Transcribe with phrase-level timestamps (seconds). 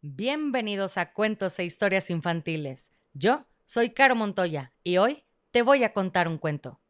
[0.00, 2.92] Bienvenidos a Cuentos e Historias Infantiles.
[3.14, 6.80] Yo soy Caro Montoya y hoy te voy a contar un cuento.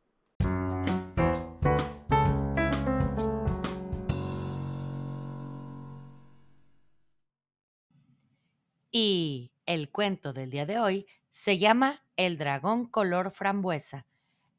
[8.93, 14.05] Y el cuento del día de hoy se llama El dragón color frambuesa,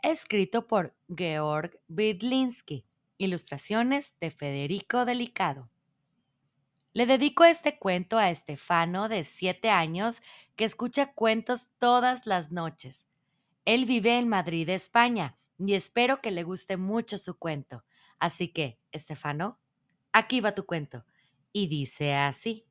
[0.02, 2.88] escrito por Georg Bidlinsky,
[3.20, 5.70] ilustraciones de Federico Delicado.
[6.94, 10.22] Le dedico este cuento a Estefano, de siete años,
[10.56, 13.08] que escucha cuentos todas las noches.
[13.66, 17.86] Él vive en Madrid, España, y espero que le guste mucho su cuento.
[18.20, 19.60] Así que, Estefano,
[20.14, 21.06] aquí va tu cuento.
[21.54, 22.66] Y dice así.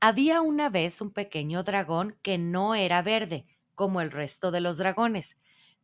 [0.00, 4.78] Había una vez un pequeño dragón que no era verde, como el resto de los
[4.78, 5.38] dragones.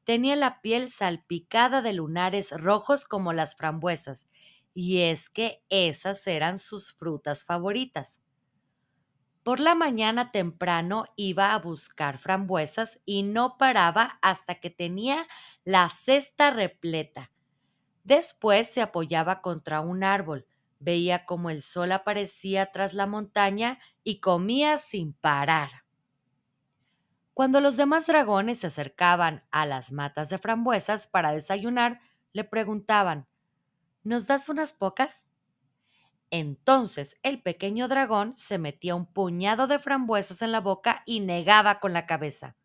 [0.05, 4.29] Tenía la piel salpicada de lunares rojos como las frambuesas,
[4.75, 8.21] y es que esas eran sus frutas favoritas.
[9.43, 15.27] Por la mañana temprano iba a buscar frambuesas y no paraba hasta que tenía
[15.65, 17.31] la cesta repleta.
[18.05, 20.47] Después se apoyaba contra un árbol,
[20.81, 25.85] veía cómo el sol aparecía tras la montaña y comía sin parar.
[27.35, 32.01] Cuando los demás dragones se acercaban a las matas de frambuesas para desayunar,
[32.33, 33.27] le preguntaban
[34.05, 35.27] ¿Nos das unas pocas?
[36.31, 41.79] Entonces el pequeño dragón se metía un puñado de frambuesas en la boca y negaba
[41.79, 42.57] con la cabeza.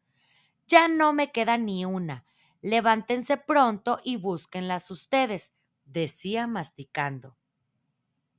[0.67, 2.25] Ya no me queda ni una.
[2.61, 5.53] Levántense pronto y búsquenlas ustedes,
[5.85, 7.37] decía masticando.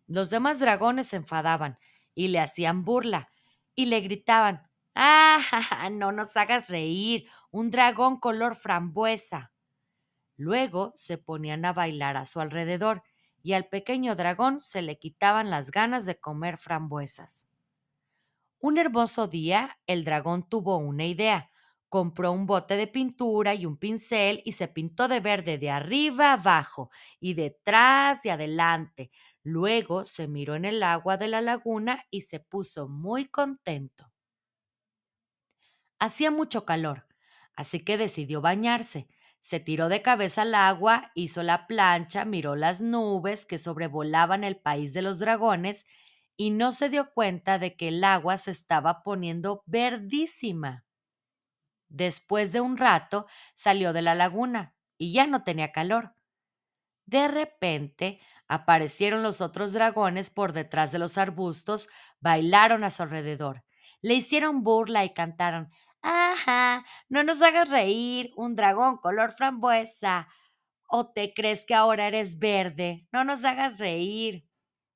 [0.06, 1.78] Los demás dragones se enfadaban
[2.14, 3.30] y le hacían burla
[3.74, 5.88] y le gritaban ¡Ah!
[5.92, 7.28] No nos hagas reír.
[7.52, 9.52] Un dragón color frambuesa.
[10.38, 13.02] Luego se ponían a bailar a su alrededor
[13.42, 17.46] y al pequeño dragón se le quitaban las ganas de comer frambuesas.
[18.60, 21.50] Un hermoso día el dragón tuvo una idea.
[21.88, 26.34] Compró un bote de pintura y un pincel y se pintó de verde de arriba
[26.34, 26.90] abajo
[27.20, 29.10] y detrás y adelante,
[29.42, 34.12] Luego se miró en el agua de la laguna y se puso muy contento.
[35.98, 37.06] Hacía mucho calor,
[37.54, 39.08] así que decidió bañarse.
[39.40, 44.56] Se tiró de cabeza al agua, hizo la plancha, miró las nubes que sobrevolaban el
[44.56, 45.86] país de los dragones
[46.36, 50.84] y no se dio cuenta de que el agua se estaba poniendo verdísima.
[51.88, 56.14] Después de un rato salió de la laguna y ya no tenía calor.
[57.06, 61.88] De repente Aparecieron los otros dragones por detrás de los arbustos,
[62.18, 63.62] bailaron a su alrededor.
[64.00, 65.70] Le hicieron burla y cantaron
[66.02, 70.28] Ajá, no nos hagas reír, un dragón color frambuesa.
[70.88, 73.08] ¿O te crees que ahora eres verde?
[73.12, 74.46] No nos hagas reír.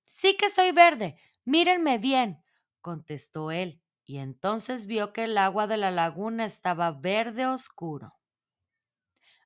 [0.04, 2.42] Sí que soy verde, mírenme bien,
[2.82, 8.14] contestó él, y entonces vio que el agua de la laguna estaba verde oscuro.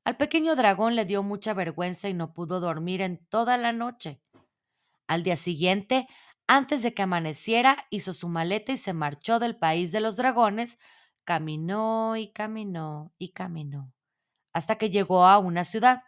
[0.04, 4.22] Al pequeño dragón le dio mucha vergüenza y no pudo dormir en toda la noche.
[5.08, 6.08] Al día siguiente,
[6.46, 10.78] antes de que amaneciera, hizo su maleta y se marchó del país de los dragones.
[11.26, 13.92] Caminó y caminó y caminó,
[14.52, 16.04] hasta que llegó a una ciudad.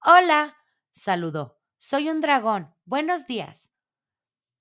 [0.00, 0.56] Hola,
[0.92, 1.60] saludó.
[1.78, 2.72] Soy un dragón.
[2.84, 3.72] Buenos días.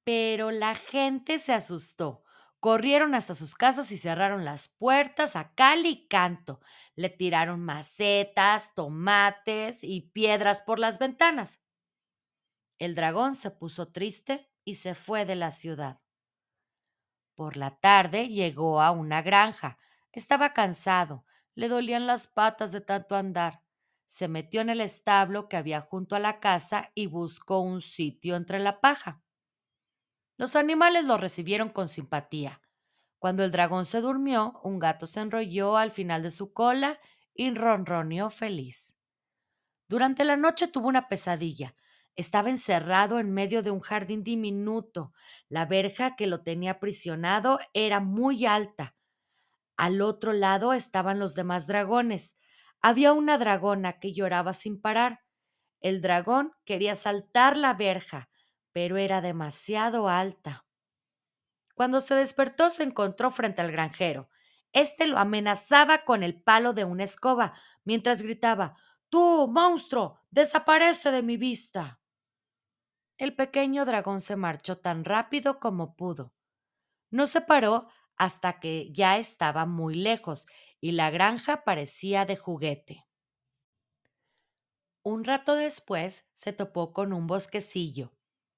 [0.04, 2.24] Pero la gente se asustó.
[2.60, 6.62] Corrieron hasta sus casas y cerraron las puertas a cal y canto.
[6.96, 11.64] Le tiraron macetas, tomates y piedras por las ventanas.
[12.80, 16.02] El dragón se puso triste y se fue de la ciudad.
[17.36, 19.78] Por la tarde llegó a una granja.
[20.14, 23.62] Estaba cansado, le dolían las patas de tanto andar.
[24.06, 28.36] Se metió en el establo que había junto a la casa y buscó un sitio
[28.38, 29.22] entre la paja.
[30.38, 32.62] Los animales lo recibieron con simpatía.
[33.20, 37.00] Cuando el dragón se durmió, un gato se enrolló al final de su cola
[37.34, 38.96] y ronroneó feliz.
[39.88, 41.76] Durante la noche tuvo una pesadilla.
[42.16, 45.12] Estaba encerrado en medio de un jardín diminuto.
[45.50, 48.96] La verja que lo tenía aprisionado era muy alta.
[49.78, 52.38] Al otro lado estaban los demás dragones.
[52.82, 55.22] Había una dragona que lloraba sin parar.
[55.82, 58.30] El dragón quería saltar la verja,
[58.72, 60.66] pero era demasiado alta.
[61.76, 64.30] Cuando se despertó se encontró frente al granjero.
[64.72, 67.54] Este lo amenazaba con el palo de una escoba,
[67.84, 68.78] mientras gritaba
[69.10, 72.00] Tú, monstruo, desaparece de mi vista.
[73.18, 76.34] El pequeño dragón se marchó tan rápido como pudo.
[77.10, 80.48] No se paró hasta que ya estaba muy lejos
[80.82, 83.06] y la granja parecía de juguete.
[85.02, 88.12] Un rato después se topó con un bosquecillo.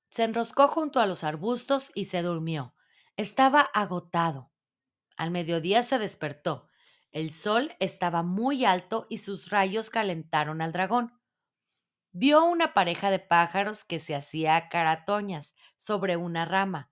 [0.09, 2.73] Se enroscó junto a los arbustos y se durmió.
[3.17, 4.51] Estaba agotado.
[5.17, 6.67] Al mediodía se despertó.
[7.11, 11.16] El sol estaba muy alto y sus rayos calentaron al dragón.
[12.19, 16.89] Vio una pareja de pájaros que se hacía caratoñas sobre una rama.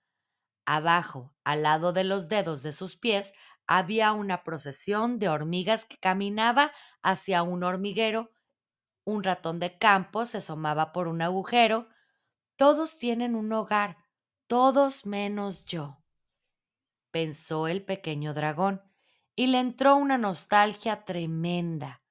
[0.68, 3.34] Abajo, al lado de los dedos de sus pies,
[3.66, 8.34] había una procesión de hormigas que caminaba hacia un hormiguero.
[9.04, 11.88] Un ratón de campo se asomaba por un agujero.
[12.56, 13.98] Todos tienen un hogar,
[14.46, 16.04] todos menos yo,
[17.10, 18.84] pensó el pequeño dragón,
[19.36, 22.04] y le entró una nostalgia tremenda.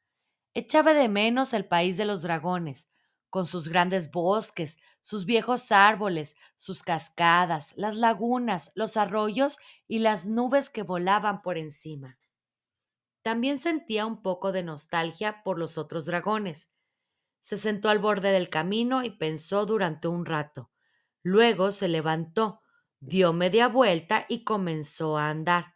[0.53, 2.91] Echaba de menos el país de los dragones,
[3.35, 9.59] con sus grandes bosques, sus viejos árboles, sus cascadas, las lagunas, los arroyos
[9.89, 12.17] y las nubes que volaban por encima.
[13.23, 16.71] También sentía un poco de nostalgia por los otros dragones.
[17.41, 20.71] Se sentó al borde del camino y pensó durante un rato.
[21.25, 22.61] Luego se levantó,
[23.01, 25.75] dio media vuelta y comenzó a andar.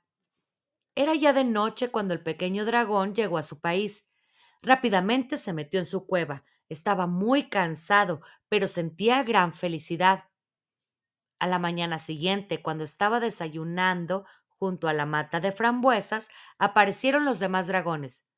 [0.94, 4.08] Era ya de noche cuando el pequeño dragón llegó a su país.
[4.62, 6.44] Rápidamente se metió en su cueva.
[6.69, 10.25] Estaba muy cansado, pero sentía gran felicidad.
[11.38, 16.29] A la mañana siguiente, cuando estaba desayunando junto a la mata de frambuesas,
[16.59, 18.29] aparecieron los demás dragones.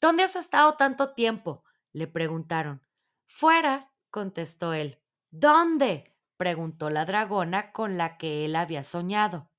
[0.00, 1.64] ¿Dónde has estado tanto tiempo?
[1.92, 2.82] le preguntaron.
[3.26, 5.00] Fuera, contestó él.
[5.30, 6.16] ¿Dónde?
[6.36, 9.50] preguntó la dragona con la que él había soñado.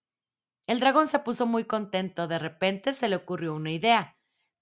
[0.68, 2.28] El dragón se puso muy contento.
[2.28, 4.15] De repente se le ocurrió una idea.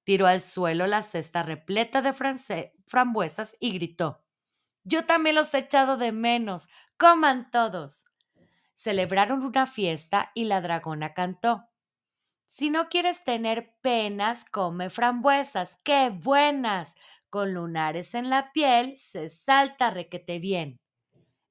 [0.04, 2.14] Tiró al suelo la cesta repleta de
[2.86, 4.24] frambuesas y gritó
[4.84, 6.68] Yo también los he echado de menos.
[6.98, 8.06] Coman todos.
[8.74, 11.70] Celebraron una fiesta y la dragona cantó.
[12.46, 15.78] Si no quieres tener penas, come frambuesas.
[15.84, 16.96] ¡Qué buenas!
[17.30, 20.78] Con lunares en la piel se salta requete bien.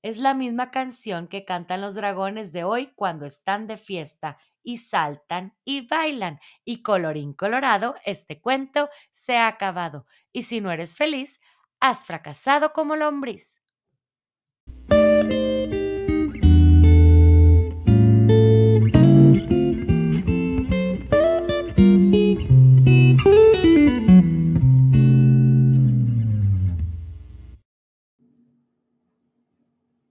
[0.02, 4.78] Es la misma canción que cantan los dragones de hoy cuando están de fiesta y
[4.78, 6.40] saltan y bailan.
[6.64, 10.06] Y colorín colorado, este cuento se ha acabado.
[10.32, 11.40] Y si no eres feliz,
[11.80, 13.61] has fracasado como lombriz.